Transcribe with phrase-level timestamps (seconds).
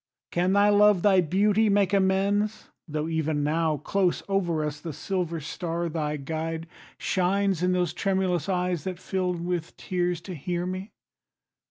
[0.31, 5.39] Can thy love, Thy beauty, make amends, tho' even now, Close over us, the silver
[5.39, 6.65] star, thy guide,
[6.97, 10.91] Shines in those tremulous eyes that fill with tears To hear me?